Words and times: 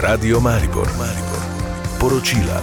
Radio 0.00 0.40
Maribor, 0.40 0.88
Maribor. 0.98 1.42
Poročila. 2.00 2.62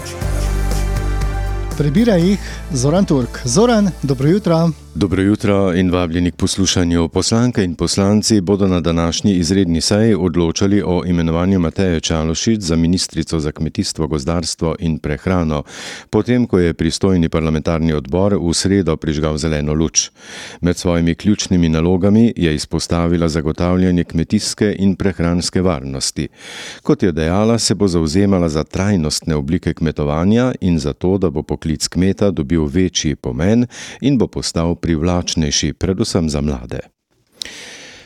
Prebira 1.78 2.16
jih 2.16 2.40
Zoran 2.74 3.06
Turk. 3.06 3.42
Zoran, 3.46 3.92
dobro 4.04 4.28
jutro. 4.28 4.72
Dobro 4.98 5.22
jutro 5.22 5.74
in 5.76 5.92
vabljeni 5.92 6.32
k 6.32 6.36
poslušanju. 6.36 7.08
Poslanke 7.08 7.64
in 7.64 7.76
poslanci 7.76 8.42
bodo 8.42 8.68
na 8.68 8.80
današnji 8.82 9.34
izredni 9.34 9.82
seji 9.82 10.16
odločali 10.16 10.84
o 10.86 11.04
imenovanju 11.06 11.60
Mateje 11.60 12.00
Čalošic 12.00 12.62
za 12.62 12.76
ministrico 12.76 13.40
za 13.40 13.52
kmetijstvo, 13.52 14.08
gozdarstvo 14.08 14.76
in 14.80 14.98
prehrano, 15.00 15.64
potem 16.10 16.48
ko 16.48 16.60
je 16.60 16.74
pristojni 16.74 17.30
parlamentarni 17.30 17.94
odbor 17.94 18.34
v 18.42 18.54
sredo 18.54 18.98
prižgal 18.98 19.38
zeleno 19.38 19.74
luč. 19.74 20.10
Med 20.62 20.78
svojimi 20.78 21.16
ključnimi 21.16 21.70
nalogami 21.70 22.34
je 22.36 22.56
izpostavila 22.56 23.28
zagotavljanje 23.28 24.04
kmetijske 24.04 24.76
in 24.80 24.96
prehranske 24.96 25.62
varnosti. 25.62 26.28
Kot 26.84 27.04
je 27.04 27.12
dejala, 27.12 27.60
se 27.60 27.76
bo 27.76 27.88
zauzemala 27.88 28.50
za 28.50 28.64
trajnostne 28.64 29.36
oblike 29.36 29.74
kmetovanja 29.74 30.54
in 30.62 30.80
za 30.80 30.94
to, 30.94 31.18
da 31.18 31.30
bo 31.30 31.44
poklic 31.44 31.88
kmeta 31.88 32.32
dobil 32.32 32.66
večji 32.66 33.16
pomen 33.16 33.68
in 34.02 34.18
bo 34.18 34.28
postal 34.28 34.76
privlačnejši, 34.88 35.74
predvsem 35.74 36.30
za 36.30 36.42
mlade. 36.42 36.80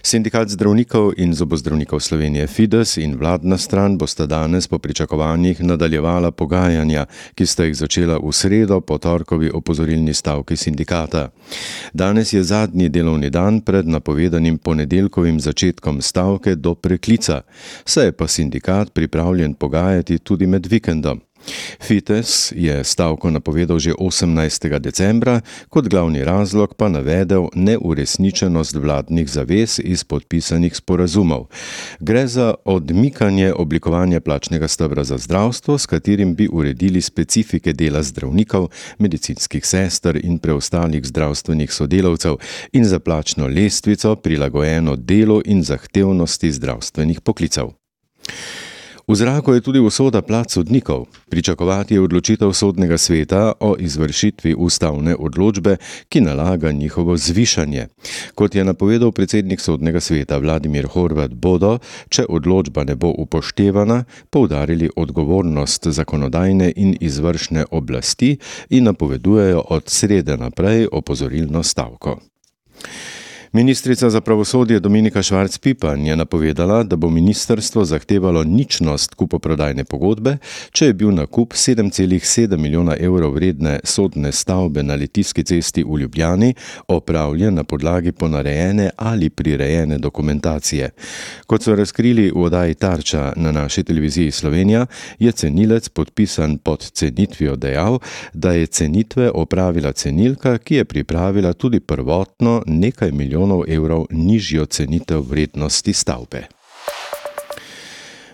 Sindikat 0.01 0.49
zdravnikov 0.49 1.11
in 1.21 1.33
zobozdravnikov 1.37 1.99
Slovenije 2.01 2.47
Fides 2.47 2.97
in 2.97 3.13
vladna 3.21 3.57
stran 3.57 3.97
bosta 4.01 4.25
danes 4.25 4.67
po 4.67 4.79
pričakovanjih 4.79 5.61
nadaljevala 5.61 6.31
pogajanja, 6.31 7.05
ki 7.35 7.45
sta 7.45 7.67
jih 7.69 7.77
začela 7.77 8.17
v 8.17 8.33
sredo 8.33 8.81
po 8.81 8.97
torkovi 8.97 9.51
opozorilni 9.53 10.13
stavki 10.13 10.57
sindikata. 10.57 11.29
Danes 11.93 12.33
je 12.33 12.43
zadnji 12.43 12.89
delovni 12.89 13.29
dan 13.29 13.61
pred 13.61 13.87
napovedanim 13.87 14.57
ponedeljkovim 14.57 15.39
začetkom 15.39 16.01
stavke 16.01 16.55
do 16.55 16.73
preklica, 16.75 17.41
saj 17.85 18.05
je 18.05 18.11
pa 18.11 18.27
sindikat 18.27 18.93
pripravljen 18.93 19.53
pogajati 19.53 20.17
tudi 20.17 20.47
med 20.47 20.65
vikendom. 20.65 21.21
Fites 21.81 22.53
je 22.55 22.83
stavko 22.83 23.31
napovedal 23.31 23.79
že 23.79 23.93
18. 23.93 24.79
decembra, 24.79 25.41
kot 25.69 25.87
glavni 25.87 26.23
razlog 26.23 26.73
pa 26.75 26.89
navedel 26.89 27.47
neuresničenost 27.55 28.75
vladnih 28.75 29.29
zavez 29.29 29.79
iz 29.83 30.03
podpisanih 30.03 30.75
sporazumov. 30.75 31.47
Gre 31.99 32.27
za 32.27 32.53
odmikanje 32.65 33.53
oblikovanja 33.53 34.21
plačnega 34.21 34.67
stebra 34.67 35.03
za 35.03 35.17
zdravstvo, 35.17 35.77
s 35.77 35.85
katerim 35.85 36.35
bi 36.35 36.49
uredili 36.51 37.01
specifike 37.01 37.73
dela 37.73 38.03
zdravnikov, 38.03 38.69
medicinskih 38.97 39.65
sester 39.65 40.19
in 40.23 40.39
preostalih 40.39 41.05
zdravstvenih 41.05 41.73
sodelavcev 41.73 42.35
in 42.73 42.85
za 42.85 42.99
plačno 42.99 43.47
lestvico 43.47 44.15
prilagojeno 44.15 44.95
delu 44.95 45.41
in 45.45 45.63
zahtevnosti 45.63 46.51
zdravstvenih 46.51 47.21
poklicev. 47.21 47.71
V 49.11 49.15
zraku 49.15 49.53
je 49.53 49.61
tudi 49.61 49.79
usoda 49.79 50.21
plat 50.23 50.47
sodnikov. 50.47 51.03
Pričakovati 51.29 51.93
je 51.93 52.01
odločitev 52.01 52.53
sodnega 52.53 52.97
sveta 52.97 53.51
o 53.59 53.75
izvršitvi 53.79 54.55
ustavne 54.55 55.15
odločbe, 55.19 55.75
ki 56.09 56.21
nalaga 56.21 56.71
njihovo 56.71 57.17
zvišanje. 57.17 57.87
Kot 58.35 58.55
je 58.55 58.63
napovedal 58.63 59.11
predsednik 59.11 59.59
sodnega 59.59 59.99
sveta 59.99 60.37
Vladimir 60.37 60.87
Horvat, 60.87 61.33
bodo, 61.33 61.79
če 62.09 62.23
odločba 62.29 62.87
ne 62.87 62.95
bo 62.95 63.11
upoštevana, 63.11 64.03
poudarili 64.29 64.89
odgovornost 64.95 65.87
zakonodajne 65.91 66.71
in 66.75 66.95
izvršne 66.99 67.65
oblasti 67.71 68.37
in 68.69 68.83
napovedujejo 68.83 69.65
od 69.69 69.83
srede 69.91 70.37
naprej 70.37 70.87
opozorilno 70.91 71.63
stavko. 71.63 72.19
Ministrica 73.53 74.09
za 74.09 74.21
pravosodje 74.21 74.79
Dominika 74.79 75.19
Švarc-Pipan 75.19 76.07
je 76.07 76.15
napovedala, 76.15 76.83
da 76.83 76.95
bo 76.95 77.09
ministrstvo 77.09 77.85
zahtevalo 77.85 78.43
ničnost 78.43 79.13
kupoprodajne 79.13 79.83
pogodbe, 79.83 80.37
če 80.71 80.85
je 80.85 80.93
bil 80.93 81.11
nakup 81.11 81.53
7,7 81.53 82.57
milijona 82.57 82.95
evrov 82.99 83.33
vredne 83.35 83.79
sodne 83.83 84.31
stavbe 84.31 84.83
na 84.83 84.95
Litijski 84.95 85.43
cesti 85.43 85.83
v 85.83 85.99
Ljubljani 85.99 86.53
opravljen 86.87 87.53
na 87.53 87.63
podlagi 87.63 88.11
ponarejene 88.11 88.89
ali 88.95 89.29
prirejene 89.29 89.97
dokumentacije. 89.97 90.89
Kot 91.47 91.63
so 91.63 91.75
razkrili 91.75 92.31
v 92.31 92.45
oddaji 92.47 92.73
Tarča 92.73 93.33
na 93.35 93.51
naši 93.51 93.83
televiziji 93.83 94.31
Slovenija, 94.31 94.85
je 95.19 95.31
cenilec 95.31 95.89
podpisan 95.89 96.57
pod 96.57 96.91
cenitvijo 96.91 97.55
dejal, 97.55 97.99
da 98.33 98.51
je 98.51 98.65
cenitve 98.65 99.31
opravila 99.31 99.91
cenilka, 99.91 100.57
ki 100.57 100.75
je 100.75 100.85
pripravila 100.85 101.53
tudi 101.53 101.79
prvotno 101.79 102.63
nekaj 102.65 103.11
milijonov 103.11 103.40
milijonov 103.41 103.63
evrov 103.67 104.05
nižjo 104.09 104.65
cenitev 104.65 105.21
vrednosti 105.29 105.93
stavbe. 105.93 106.47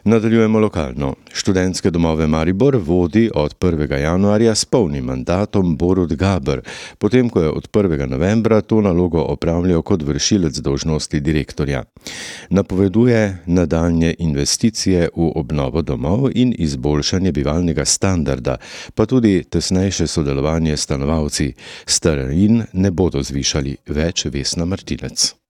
Nadaljujemo 0.03 0.59
lokalno. 0.59 1.15
Študentske 1.47 1.91
domove 1.91 2.27
Maribor 2.27 2.75
vodi 2.75 3.29
od 3.35 3.55
1. 3.59 3.99
januarja 3.99 4.55
s 4.55 4.65
polnim 4.65 5.05
mandatom 5.05 5.77
Borod 5.77 6.15
Gaber, 6.15 6.61
potem 6.97 7.29
ko 7.29 7.41
je 7.41 7.49
od 7.49 7.69
1. 7.71 8.09
novembra 8.09 8.61
to 8.61 8.81
nalogo 8.81 9.21
opravljal 9.21 9.81
kot 9.81 10.03
vršilec 10.03 10.57
dožnosti 10.57 11.19
direktorja. 11.19 11.83
Napoveduje 12.49 13.37
nadaljne 13.45 14.15
investicije 14.19 15.07
v 15.15 15.31
obnovo 15.35 15.81
domov 15.81 16.29
in 16.35 16.53
izboljšanje 16.57 17.31
bivalnega 17.31 17.85
standarda, 17.85 18.57
pa 18.95 19.05
tudi 19.05 19.43
tesnejše 19.43 20.07
sodelovanje 20.07 20.77
s 20.77 20.81
stanovalci. 20.83 21.53
Starin 21.85 22.63
ne 22.73 22.91
bodo 22.91 23.23
zvišali 23.23 23.77
več 23.87 24.25
Vesna 24.25 24.65
Martinec. 24.65 25.46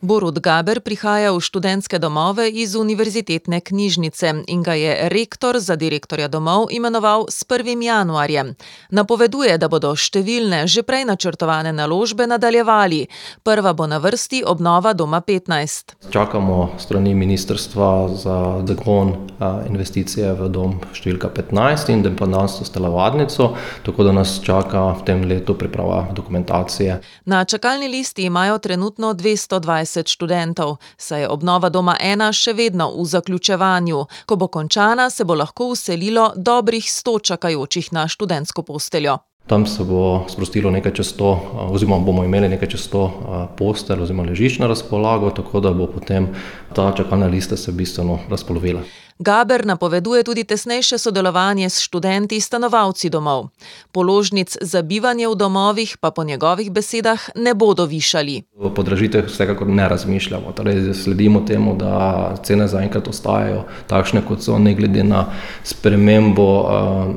Borut 0.00 0.38
Gaber 0.38 0.78
prihaja 0.78 1.32
v 1.34 1.40
študentske 1.42 1.98
domove 1.98 2.44
iz 2.46 2.76
univerzitetne 2.78 3.58
knjižnice 3.60 4.44
in 4.46 4.62
ga 4.62 4.76
je 4.78 5.08
rektor 5.10 5.58
za 5.58 5.74
direktorja 5.74 6.28
domov 6.28 6.68
imenoval 6.70 7.26
s 7.26 7.42
1. 7.42 7.82
januarjem. 7.82 8.54
Napoveduje, 8.94 9.58
da 9.58 9.66
bodo 9.66 9.90
številne 9.98 10.68
že 10.70 10.84
prej 10.86 11.02
načrtovane 11.02 11.72
naložbe 11.74 12.28
nadaljevali. 12.30 13.08
Prva 13.42 13.72
bo 13.74 13.88
na 13.90 13.98
vrsti 13.98 14.44
obnova 14.46 14.92
doma 14.94 15.18
15. 15.18 15.96
Čakamo 16.14 16.78
strani 16.78 17.14
ministrstva 17.18 17.90
za 18.14 18.62
zagon 18.70 19.26
investicije 19.66 20.30
v 20.38 20.46
dom 20.46 20.78
številka 20.94 21.26
15 21.34 21.90
in 21.90 22.06
dependansko 22.06 22.62
stelovadnico, 22.62 23.50
tako 23.82 24.06
da 24.06 24.14
nas 24.14 24.38
čaka 24.46 24.94
v 24.94 25.02
tem 25.10 25.26
letu 25.26 25.58
priprava 25.58 26.06
dokumentacije. 26.14 27.00
Na 27.26 27.42
čakalni 27.42 27.90
listi 27.90 28.30
imajo 28.30 28.62
trenutno 28.62 29.10
220 29.18 29.87
študentov, 30.08 30.76
saj 30.96 31.20
je 31.20 31.28
obnova 31.28 31.68
doma 31.72 31.96
ena 32.00 32.28
še 32.32 32.52
vedno 32.52 32.90
v 32.96 33.06
zaključevanju. 33.08 34.04
Ko 34.26 34.36
bo 34.36 34.48
končana, 34.48 35.10
se 35.10 35.24
bo 35.24 35.34
lahko 35.34 35.72
uselilo 35.72 36.32
dobrih 36.36 36.84
sto 36.84 37.18
čakajočih 37.18 37.92
na 37.92 38.08
študentsko 38.08 38.62
posteljo. 38.62 39.18
Tam 39.48 39.66
se 39.66 39.84
bo 39.84 40.28
sprostilo 40.28 40.70
nekaj 40.70 40.92
čez 40.92 41.14
to, 41.16 41.30
oziroma 41.72 41.98
bomo 42.04 42.24
imeli 42.24 42.50
nekaj 42.52 42.68
čez 42.68 42.84
to 42.92 43.08
postelj 43.56 44.04
oziroma 44.04 44.28
ležišče 44.28 44.60
na 44.60 44.68
razpolago, 44.68 45.30
tako 45.30 45.60
da 45.64 45.72
bo 45.72 45.86
potem 45.88 46.28
ta 46.76 46.92
čakalna 46.92 47.26
lista 47.32 47.56
se 47.56 47.72
bistveno 47.72 48.18
razpolovila. 48.28 48.84
Gaber 49.18 49.66
napoveduje 49.66 50.22
tudi 50.22 50.44
tesnejše 50.44 50.98
sodelovanje 50.98 51.70
s 51.70 51.80
študenti, 51.82 52.40
stanovalci 52.40 53.10
domov. 53.10 53.48
Položnic 53.92 54.56
za 54.60 54.82
bivanje 54.82 55.26
v 55.28 55.34
domovih 55.34 55.96
pa 56.00 56.10
po 56.10 56.24
njegovih 56.24 56.70
besedah 56.70 57.18
ne 57.34 57.54
bodo 57.54 57.84
višali. 57.84 58.42
O 58.58 58.70
podražitev 58.70 59.26
vsekakor 59.26 59.66
ne 59.66 59.88
razmišljamo. 59.88 60.52
Torej, 60.52 60.94
sledimo 60.94 61.40
temu, 61.40 61.74
da 61.76 62.34
cene 62.46 62.68
zaenkrat 62.68 63.08
ostajajo 63.08 63.64
takšne, 63.86 64.22
kot 64.22 64.42
so, 64.42 64.58
ne 64.58 64.74
glede 64.74 65.02
na 65.02 65.24
spremembo 65.66 66.70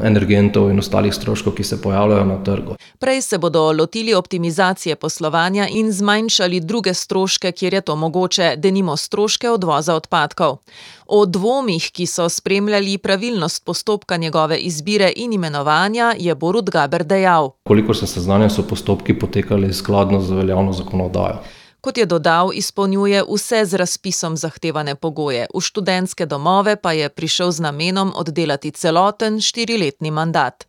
energentov 0.03 0.71
in 0.71 0.79
ostalih 0.81 1.13
stroškov, 1.13 1.53
ki 1.53 1.63
se 1.63 1.81
pojavljajo 1.81 2.25
na 2.25 2.43
trgu. 2.43 2.75
Prej 2.99 3.21
se 3.21 3.37
bodo 3.37 3.71
lotili 3.71 4.13
optimizacije 4.13 4.95
poslovanja 4.95 5.67
in 5.69 5.91
zmanjšali 5.93 6.59
druge 6.59 6.93
stroške, 6.93 7.51
kjer 7.51 7.73
je 7.73 7.81
to 7.81 7.95
mogoče, 7.95 8.55
denimo 8.57 8.97
stroške 8.97 9.49
odvoza 9.49 9.95
odpadkov. 9.95 10.57
O 11.05 11.25
dvomih, 11.25 11.90
ki 11.91 12.05
so 12.07 12.29
spremljali 12.29 12.97
pravilnost 12.97 13.65
postopka 13.65 14.17
njegove 14.17 14.57
izbire 14.57 15.13
in 15.15 15.33
imenovanja, 15.33 16.13
je 16.19 16.35
Borut 16.35 16.69
Gaber 16.69 17.03
dejal: 17.03 17.51
Kolikor 17.63 17.97
sem 17.97 18.07
seznanjen, 18.07 18.49
so 18.49 18.63
postopki 18.63 19.19
potekali 19.19 19.73
skladno 19.73 20.21
z 20.21 20.31
veljavno 20.31 20.73
zakonodajo. 20.73 21.43
Kot 21.81 21.97
je 21.97 22.05
dodal, 22.05 22.51
izpolnjuje 22.53 23.23
vse 23.25 23.65
z 23.65 23.73
razpisom 23.73 24.37
zahtevane 24.37 24.95
pogoje, 24.95 25.47
v 25.49 25.61
študentske 25.61 26.25
domove 26.25 26.75
pa 26.75 26.91
je 26.93 27.09
prišel 27.09 27.51
z 27.51 27.59
namenom 27.59 28.11
oddelati 28.15 28.71
celoten 28.71 29.41
štiriletni 29.41 30.11
mandat. 30.11 30.67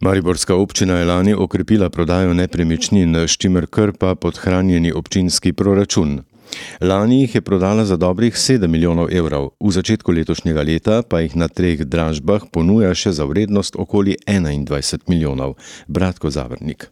Mariborska 0.00 0.54
občina 0.54 0.96
je 0.96 1.04
lani 1.04 1.34
okrepila 1.34 1.90
prodajo 1.90 2.34
nepremičnin, 2.34 3.16
s 3.16 3.36
čimer 3.36 3.66
krpa 3.66 4.14
podhranjeni 4.14 4.92
občinski 4.92 5.52
proračun. 5.52 6.22
Lani 6.80 7.20
jih 7.20 7.34
je 7.34 7.40
prodala 7.40 7.84
za 7.84 7.96
dobrih 7.96 8.34
7 8.34 8.66
milijonov 8.66 9.12
evrov, 9.12 9.50
v 9.60 9.72
začetku 9.72 10.12
letošnjega 10.12 10.62
leta 10.62 11.02
pa 11.02 11.20
jih 11.20 11.36
na 11.36 11.48
treh 11.48 11.84
dražbah 11.84 12.48
ponuja 12.52 12.94
še 12.94 13.12
za 13.12 13.24
vrednost 13.24 13.76
okoli 13.76 14.16
21 14.26 15.06
milijonov. 15.08 15.54
Bratko 15.88 16.30
Zavrnik. 16.30 16.90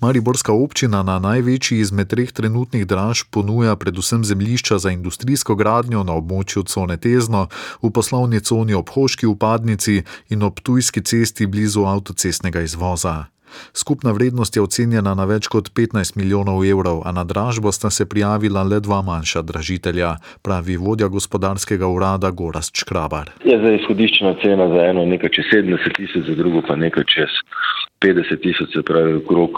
Mariborska 0.00 0.52
občina 0.52 1.02
na 1.02 1.18
največji 1.18 1.78
izmed 1.80 2.08
treh 2.08 2.32
trenutnih 2.32 2.86
draž 2.86 3.24
ponuja 3.30 3.76
predvsem 3.76 4.24
zemljišča 4.24 4.78
za 4.78 4.90
industrijsko 4.90 5.54
gradnjo 5.54 6.04
na 6.04 6.12
območju 6.12 6.62
cone 6.62 6.96
Tezno, 6.96 7.48
v 7.82 7.90
poslovni 7.90 8.40
coni 8.40 8.74
ob 8.74 8.90
Hoški 8.90 9.26
upadnici 9.26 10.02
in 10.28 10.42
ob 10.42 10.60
Tujski 10.60 11.02
cesti 11.02 11.46
blizu 11.46 11.86
avtocestnega 11.88 12.60
izvoza. 12.60 13.32
Skupna 13.74 14.12
vrednost 14.12 14.56
je 14.56 14.62
ocenjena 14.62 15.14
na 15.14 15.24
več 15.24 15.48
kot 15.48 15.70
15 15.74 16.16
milijonov 16.16 16.64
evrov, 16.64 17.02
a 17.04 17.12
na 17.12 17.24
dražbo 17.24 17.72
sta 17.72 17.90
se 17.90 18.08
prijavila 18.08 18.62
le 18.62 18.80
dva 18.80 19.02
manjša 19.02 19.42
dražitelja, 19.42 20.16
pravi 20.42 20.76
vodja 20.76 21.08
gospodarskega 21.08 21.86
urada 21.86 22.30
Gorast 22.30 22.76
Škrabar. 22.76 23.30
Je 23.44 23.58
za 23.58 23.74
izhodiščna 23.80 24.34
cena 24.42 24.68
za 24.68 24.88
eno 24.90 25.06
nekaj 25.06 25.30
čez 25.36 25.44
70 25.54 25.96
tisoč, 25.96 26.26
za 26.28 26.34
drugo 26.34 26.62
pa 26.68 26.76
nekaj 26.76 27.04
čez 27.04 27.30
50 28.02 28.42
tisoč, 28.42 28.72
se 28.74 28.82
pravi 28.82 29.14
okrog 29.14 29.50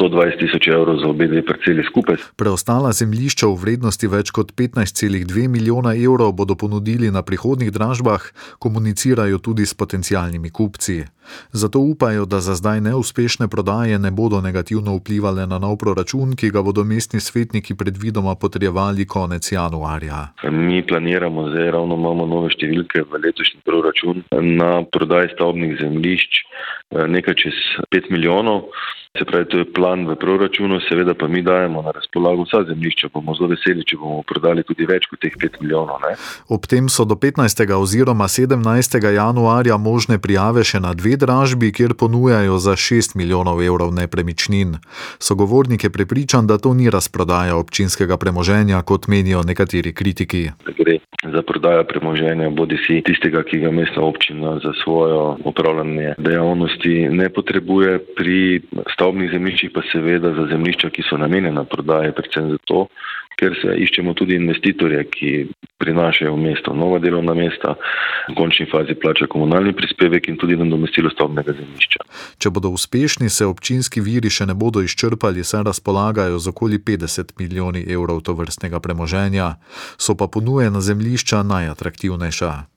120 0.00 0.38
tisoč 0.38 0.68
evrov 0.68 1.00
za 1.00 1.08
obe 1.08 1.26
dve 1.26 1.42
parceli 1.46 1.84
skupaj. 1.84 2.16
Preostala 2.36 2.92
zemljišča 2.92 3.46
v 3.48 3.56
vrednosti 3.56 4.06
več 4.08 4.30
kot 4.30 4.52
15,2 4.52 5.48
milijona 5.48 5.94
evrov 5.96 6.32
bodo 6.32 6.56
ponudili 6.56 7.10
na 7.10 7.22
prihodnih 7.22 7.72
dražbah, 7.72 8.20
komunicirajo 8.58 9.38
tudi 9.38 9.66
s 9.66 9.74
potencijalnimi 9.74 10.50
kupci. 10.50 11.04
Zato 11.52 11.80
upajo, 11.80 12.24
da 12.24 12.40
za 12.40 12.54
zdaj 12.54 12.80
neuspešne 12.80 13.48
prodaje 13.48 13.98
ne 13.98 14.10
bodo 14.10 14.40
negativno 14.40 14.94
vplivali 14.96 15.46
na 15.46 15.58
nov 15.58 15.76
proračun, 15.76 16.36
ki 16.36 16.50
ga 16.50 16.62
bodo 16.62 16.84
mestni 16.84 17.20
svetniki 17.20 17.74
predvidoma 17.74 18.34
potrebovali 18.34 19.06
konec 19.06 19.52
januarja. 19.52 20.28
Mi 20.50 20.86
planiramo, 20.86 21.48
zdaj 21.50 21.70
ravno 21.70 21.98
imamo 21.98 22.26
nove 22.26 22.52
številke 22.54 23.02
v 23.10 23.22
letošnji 23.26 23.60
proračun 23.66 24.22
na 24.60 24.84
prodaji 24.92 25.34
stavbnih 25.34 25.78
zemljišč 25.80 26.44
nekaj 26.90 27.34
čez 27.34 27.56
5 27.90 28.10
milijonov. 28.10 28.70
Se 29.18 29.24
pravi, 29.24 29.46
to 29.48 29.58
je 29.58 29.64
plan 29.64 30.04
v 30.08 30.16
proračunu, 30.16 30.80
seveda 30.88 31.14
pa 31.14 31.28
mi 31.28 31.42
dajemo 31.42 31.82
na 31.82 31.90
razpolago 31.90 32.44
vsa 32.44 32.64
zemljišča. 32.68 33.08
Bomo 33.14 33.34
zelo 33.34 33.48
veseli, 33.48 33.84
če 33.84 33.96
bomo 33.96 34.22
prodali 34.28 34.64
tudi 34.66 34.84
več 34.88 35.08
kot 35.08 35.20
teh 35.24 35.32
5 35.32 35.60
milijonov. 35.62 36.02
Ne? 36.04 36.16
Ob 36.52 36.66
tem 36.68 36.90
so 36.92 37.06
do 37.08 37.16
15. 37.16 37.64
oziroma 37.76 38.28
17. 38.28 39.00
januarja 39.14 39.76
možne 39.80 40.18
prijave 40.18 40.64
še 40.64 40.82
na 40.84 40.92
dve 40.92 41.16
dražbi, 41.16 41.72
kjer 41.72 41.96
ponujajo 41.96 42.58
za 42.60 42.76
6 42.76 43.16
milijonov 43.16 43.62
evrov 43.64 43.94
nepremičnin. 43.96 44.76
Sogovornik 45.18 45.84
je 45.84 45.90
prepričan, 45.90 46.46
da 46.46 46.58
to 46.58 46.74
ni 46.74 46.90
razprodaja 46.90 47.56
občinskega 47.56 48.20
premoženja, 48.20 48.82
kot 48.82 49.08
menijo 49.08 49.42
nekateri 49.46 49.94
kritiki. 49.96 50.50
Gre 50.76 51.00
za 51.32 51.42
prodajo 51.42 51.84
premoženja, 51.84 52.50
bodi 52.50 52.76
si 52.86 53.00
tistega, 53.02 53.42
ki 53.42 53.58
ga 53.64 53.70
mestna 53.70 54.02
občina 54.02 54.58
za 54.62 54.72
svojo 54.84 55.36
upravljanje 55.44 56.14
dejavnosti 56.18 57.08
ne 57.10 57.28
potrebuje 57.28 57.98
pri 58.16 58.60
stavbnih 59.06 59.30
zemljiščih, 59.30 59.70
pa 59.74 59.82
seveda 59.86 60.32
za 60.34 60.48
zemljišča, 60.50 60.90
ki 60.90 61.02
so 61.06 61.16
namenjena 61.16 61.64
prodaji, 61.64 62.12
predvsem 62.12 62.50
zato, 62.50 62.88
ker 63.38 63.54
se 63.54 63.76
iščemo 63.84 64.14
tudi 64.18 64.34
investitorje, 64.34 65.04
ki 65.12 65.30
prinašajo 65.78 66.32
v 66.34 66.40
mesto 66.40 66.74
nova 66.74 66.98
delovna 66.98 67.34
mesta, 67.36 67.76
v 68.26 68.34
končni 68.34 68.66
fazi 68.66 68.96
plača 68.98 69.28
komunalni 69.30 69.76
prispevek 69.76 70.26
in 70.28 70.38
tudi 70.40 70.56
nadomestilo 70.56 71.12
stavbnega 71.12 71.54
zemljišča. 71.54 72.02
Če 72.42 72.50
bodo 72.50 72.72
uspešni, 72.74 73.30
se 73.30 73.46
občinski 73.46 74.02
viri 74.02 74.32
še 74.32 74.48
ne 74.50 74.56
bodo 74.58 74.82
izčrpali, 74.82 75.44
saj 75.44 75.68
razpolagajo 75.70 76.40
z 76.42 76.50
okoli 76.50 76.82
50 76.82 77.36
milijoni 77.38 77.84
evrov 77.86 78.24
to 78.26 78.34
vrstnega 78.34 78.80
premoženja, 78.80 79.54
so 80.00 80.16
pa 80.18 80.26
ponujena 80.26 80.80
zemljišča 80.80 81.44
najatraktivnejša. 81.46 82.75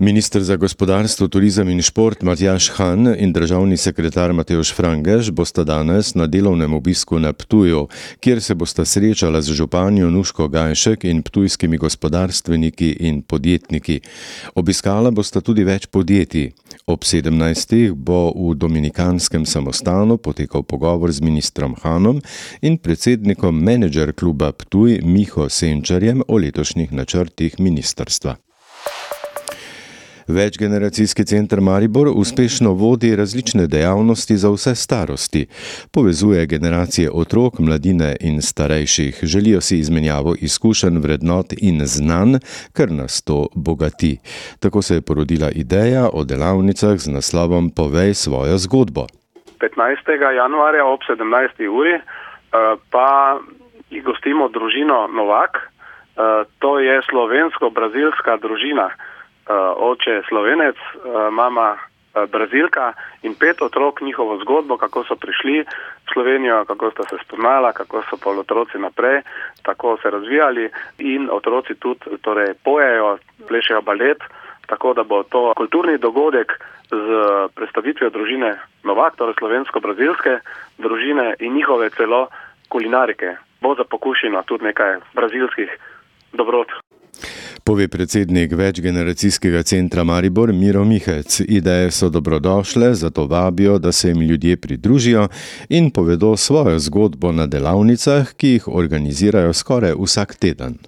Ministr 0.00 0.40
za 0.42 0.56
gospodarstvo, 0.56 1.28
turizem 1.28 1.68
in 1.68 1.82
šport 1.82 2.22
Matjaš 2.22 2.70
Han 2.70 3.14
in 3.18 3.32
državni 3.32 3.76
sekretar 3.76 4.32
Mateoš 4.32 4.72
Frangež 4.72 5.28
bosta 5.30 5.64
danes 5.64 6.14
na 6.14 6.26
delovnem 6.26 6.72
obisku 6.74 7.18
na 7.18 7.32
Ptuju, 7.32 7.88
kjer 8.20 8.40
se 8.42 8.54
bosta 8.54 8.84
srečala 8.84 9.42
z 9.42 9.52
županjo 9.52 10.10
Nuško 10.10 10.48
Gajšek 10.48 11.04
in 11.04 11.22
ptujskimi 11.22 11.76
gospodarstveniki 11.76 12.96
in 13.00 13.22
podjetniki. 13.22 14.00
Obiskala 14.54 15.10
bosta 15.10 15.40
tudi 15.40 15.68
več 15.68 15.86
podjetij. 15.86 16.52
Ob 16.86 17.04
17. 17.04 17.92
bo 17.92 18.32
v 18.32 18.56
Dominikanskem 18.56 19.44
samostanu 19.46 20.16
potekal 20.16 20.62
pogovor 20.62 21.12
z 21.12 21.20
ministrom 21.20 21.76
Hanom 21.82 22.22
in 22.62 22.78
predsednikom 22.78 23.64
menedžer 23.64 24.16
kluba 24.16 24.52
Ptuj 24.52 25.02
Miho 25.04 25.48
Senčarjem 25.48 26.24
o 26.28 26.38
letošnjih 26.38 26.92
načrtih 26.92 27.60
ministrstva. 27.60 28.40
Večgeneracijski 30.30 31.24
center 31.24 31.60
Maribor 31.60 32.08
uspešno 32.14 32.72
vodi 32.72 33.16
različne 33.16 33.66
dejavnosti 33.66 34.36
za 34.36 34.50
vse 34.50 34.74
starosti. 34.74 35.46
Povezuje 35.94 36.46
generacije 36.46 37.10
otrok, 37.10 37.58
mladine 37.58 38.16
in 38.20 38.42
starejših. 38.42 39.18
Želijo 39.22 39.60
si 39.60 39.78
izmenjavo 39.78 40.34
izkušenj, 40.40 40.98
vrednot 40.98 41.46
in 41.62 41.80
znanj, 41.84 42.34
kar 42.76 42.92
nas 42.92 43.22
to 43.22 43.48
bogati. 43.54 44.18
Tako 44.60 44.82
se 44.82 44.94
je 44.94 45.00
porodila 45.00 45.50
ideja 45.50 46.08
o 46.12 46.24
delavnicah 46.24 46.96
z 46.98 47.08
naslovom 47.08 47.70
Povej 47.76 48.14
svojo 48.14 48.58
zgodbo. 48.58 49.06
15. 49.58 50.34
januarja 50.36 50.84
ob 50.86 51.00
17. 51.08 51.68
uri 51.68 52.00
pa 52.90 53.38
gostimo 54.04 54.48
družino 54.48 55.08
Novak. 55.16 55.70
To 56.58 56.78
je 56.78 57.00
slovensko-brazilska 57.10 58.36
družina 58.42 58.90
oče 59.76 60.22
slovenec, 60.28 60.76
mama 61.30 61.76
brazilka 62.30 62.92
in 63.22 63.34
pet 63.34 63.62
otrok, 63.62 64.00
njihovo 64.00 64.38
zgodbo, 64.42 64.76
kako 64.76 65.04
so 65.04 65.16
prišli 65.16 65.60
v 65.60 65.66
Slovenijo, 66.12 66.64
kako 66.64 66.90
sta 66.90 67.02
se 67.10 67.16
spoznala, 67.24 67.72
kako 67.72 68.02
so 68.10 68.16
pa 68.16 68.30
otroci 68.30 68.78
naprej 68.78 69.22
tako 69.62 69.98
se 70.02 70.10
razvijali 70.10 70.70
in 70.98 71.28
otroci 71.32 71.74
tudi 71.74 72.00
torej, 72.22 72.54
pojejo, 72.64 73.18
plešejo 73.48 73.82
balet, 73.82 74.18
tako 74.66 74.94
da 74.94 75.02
bo 75.02 75.22
to 75.22 75.52
kulturni 75.56 75.98
dogodek 75.98 76.52
z 76.90 77.06
predstavitvijo 77.54 78.10
družine 78.10 78.58
Novak, 78.84 79.16
torej 79.16 79.34
slovensko-brazilske 79.38 80.38
družine 80.78 81.34
in 81.38 81.54
njihove 81.54 81.90
celo 81.90 82.28
kulinarike. 82.68 83.36
Bo 83.60 83.74
za 83.74 83.84
pokušino 83.84 84.42
tudi 84.42 84.64
nekaj 84.64 84.96
brazilskih 85.14 85.70
dobrot. 86.32 86.68
Pove 87.70 87.88
predsednik 87.88 88.52
večgeneracijskega 88.52 89.62
centra 89.62 90.04
Maribor 90.04 90.52
Miro 90.52 90.84
Mihec. 90.84 91.40
Ideje 91.40 91.90
so 91.90 92.08
dobrodošle, 92.08 92.94
zato 92.94 93.26
vabijo, 93.26 93.78
da 93.78 93.92
se 93.92 94.08
jim 94.08 94.20
ljudje 94.20 94.56
pridružijo 94.56 95.28
in 95.68 95.90
povedo 95.90 96.36
svojo 96.36 96.78
zgodbo 96.78 97.32
na 97.32 97.46
delavnicah, 97.46 98.32
ki 98.32 98.48
jih 98.48 98.68
organizirajo 98.68 99.52
skoraj 99.52 99.94
vsak 100.02 100.34
teden. 100.34 100.78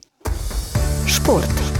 Šport. 1.07 1.72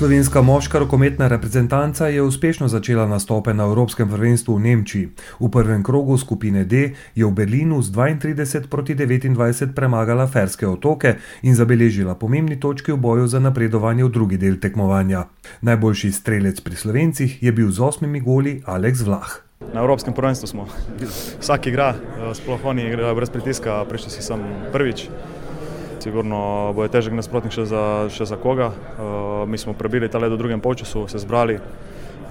Slovenska 0.00 0.40
moška 0.42 0.78
rokometna 0.78 1.28
reprezentanca 1.28 2.06
je 2.08 2.22
uspešno 2.22 2.68
začela 2.68 3.06
nastope 3.06 3.54
na 3.54 3.64
Evropskem 3.64 4.08
prvenstvu 4.08 4.54
v 4.56 4.60
Nemčiji. 4.60 5.08
V 5.40 5.48
prvem 5.52 5.82
krogu 5.84 6.16
skupine 6.16 6.64
D 6.64 6.96
je 7.14 7.26
v 7.26 7.28
Berlinu 7.28 7.82
z 7.84 7.92
32 7.92 8.64
proti 8.72 8.96
29 8.96 9.76
premagala 9.76 10.24
Ferske 10.26 10.64
otoke 10.64 11.20
in 11.42 11.52
zabeležila 11.52 12.14
pomembni 12.16 12.56
točki 12.56 12.92
v 12.92 12.96
boju 12.96 13.28
za 13.28 13.44
napredovanje 13.44 14.04
v 14.04 14.08
drugi 14.08 14.40
del 14.40 14.56
tekmovanja. 14.56 15.28
Najboljši 15.60 16.12
strelec 16.12 16.64
pri 16.64 16.80
Slovencih 16.80 17.42
je 17.42 17.52
bil 17.52 17.68
z 17.68 17.84
osmimi 17.84 18.24
goli 18.24 18.62
Aleks 18.64 19.04
Vlah. 19.04 19.44
Na 19.74 19.84
Evropskem 19.84 20.16
prvenstvu 20.16 20.48
smo. 20.48 20.64
Vsak 21.44 21.66
igra, 21.66 21.92
sploh 22.32 22.64
oni 22.64 22.88
igrajo 22.88 23.14
brez 23.14 23.28
pritiska, 23.28 23.84
prišli 23.84 24.10
si 24.16 24.24
sem 24.24 24.40
prvič. 24.72 25.12
Sigurno 26.00 26.72
bo 26.72 26.82
je 26.82 26.88
težek 26.88 27.12
nasprotnik 27.12 27.52
še 27.52 27.66
za, 27.68 27.82
še 28.08 28.24
za 28.24 28.38
koga. 28.40 28.70
Uh, 28.72 29.44
mi 29.44 29.60
smo 29.60 29.74
prebili 29.76 30.08
ta 30.08 30.16
led 30.16 30.32
v 30.32 30.38
drugem 30.40 30.60
polčasu, 30.60 31.04
se 31.12 31.20
zbrali, 31.20 31.58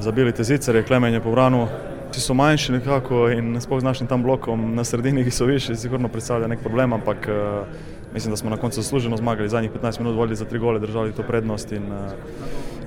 zabili 0.02 0.34
te 0.34 0.44
zicere, 0.44 0.82
klemen 0.82 1.14
je 1.14 1.22
povranu. 1.22 1.68
Vsi 2.10 2.24
so 2.24 2.34
manjši 2.34 2.80
nekako 2.80 3.28
in 3.30 3.54
sploh 3.62 3.84
z 3.84 3.86
našim 3.86 4.10
tam 4.10 4.26
blokom 4.26 4.74
na 4.74 4.82
sredini, 4.82 5.22
ki 5.22 5.34
so 5.34 5.46
višji, 5.46 5.78
sigurno 5.78 6.10
predstavlja 6.10 6.50
nek 6.50 6.66
problem, 6.66 6.98
ampak 6.98 7.30
uh, 7.30 7.70
mislim, 8.14 8.34
da 8.34 8.42
smo 8.42 8.50
na 8.50 8.58
koncu 8.58 8.82
zasluženo 8.82 9.22
zmagali. 9.22 9.54
Zadnjih 9.54 9.72
15 9.78 10.02
minut 10.02 10.18
vodili 10.18 10.42
za 10.42 10.50
tri 10.50 10.58
gole, 10.58 10.82
držali 10.82 11.14
to 11.14 11.24
prednost 11.24 11.72
in 11.72 11.86
uh, 11.94 12.10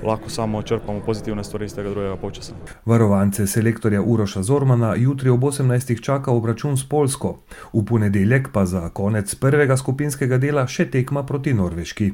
lahko 0.05 0.29
samo 0.29 0.61
črpamo 0.61 0.99
pozitivne 1.05 1.43
stvari 1.43 1.65
iz 1.65 1.75
tega 1.75 1.89
drugega 1.89 2.17
polčasa. 2.17 2.53
Varovance 2.85 3.47
selektorja 3.47 4.01
Uroša 4.01 4.43
Zormana 4.43 4.95
jutri 4.95 5.29
ob 5.29 5.43
18. 5.43 6.01
čaka 6.01 6.31
obračun 6.31 6.77
s 6.77 6.89
Polsko, 6.89 7.39
v 7.73 7.85
ponedeljek 7.85 8.49
pa 8.51 8.65
za 8.65 8.89
konec 8.89 9.35
prvega 9.35 9.77
skupinskega 9.77 10.37
dela 10.37 10.67
še 10.67 10.89
tekma 10.91 11.23
proti 11.23 11.53
Norveški. 11.53 12.11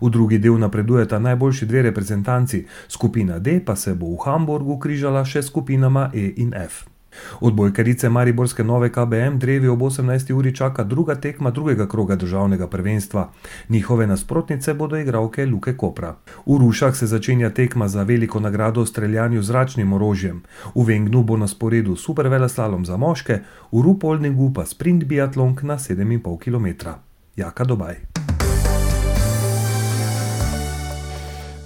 V 0.00 0.10
drugi 0.10 0.38
del 0.38 0.58
napredujeta 0.58 1.18
najboljši 1.18 1.66
dve 1.66 1.82
reprezentanci, 1.82 2.66
skupina 2.88 3.38
D 3.38 3.60
pa 3.64 3.76
se 3.76 3.94
bo 3.94 4.14
v 4.14 4.22
Hamburgu 4.24 4.78
križala 4.78 5.24
še 5.24 5.42
skupinama 5.42 6.10
E 6.14 6.32
in 6.36 6.54
F. 6.54 6.97
Odbojkarice 7.40 8.08
Mariborske 8.08 8.64
nove 8.64 8.92
KBM 8.92 9.38
drevi 9.38 9.68
ob 9.68 9.80
18. 9.80 10.32
uri 10.32 10.54
čaka 10.54 10.84
druga 10.84 11.14
tekma 11.14 11.50
drugega 11.50 11.88
kroga 11.88 12.16
državnega 12.16 12.66
prvenstva. 12.66 13.30
Njihove 13.68 14.06
nasprotnice 14.06 14.74
bodo 14.74 14.96
igralke 14.96 15.46
Luke 15.46 15.76
Kopra. 15.76 16.16
V 16.46 16.58
Rušah 16.58 16.96
se 16.96 17.06
začenja 17.06 17.50
tekma 17.50 17.88
za 17.88 18.02
veliko 18.02 18.40
nagrado 18.40 18.80
o 18.80 18.86
streljanju 18.86 19.42
zračnim 19.42 19.92
orožjem. 19.92 20.42
V 20.74 20.84
Vengnu 20.84 21.22
bo 21.22 21.36
na 21.36 21.48
sporedu 21.48 21.96
superveleslalom 21.96 22.84
za 22.84 22.96
moške, 22.96 23.40
v 23.72 23.82
Rupoldningu 23.82 24.52
pa 24.54 24.64
sprint 24.64 25.04
biatlonk 25.04 25.62
na 25.62 25.78
7,5 25.78 26.38
km. 26.38 26.88
Jaka 27.36 27.64
Dobaj. 27.64 28.17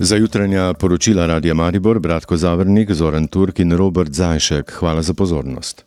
Za 0.03 0.17
jutranja 0.17 0.75
poročila 0.75 1.27
Radia 1.27 1.55
Maribor, 1.55 2.01
Bratko 2.01 2.37
Zavrnik, 2.37 2.91
Zoran 2.93 3.27
Turk 3.27 3.59
in 3.59 3.73
Robert 3.73 4.13
Zajšek. 4.13 4.73
Hvala 4.73 5.03
za 5.03 5.15
pozornost. 5.15 5.81